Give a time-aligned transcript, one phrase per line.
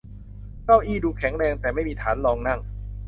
[0.65, 2.59] เก้าอี้ดูแข็งแรงแต่ไม่มีฐานรองนั่ง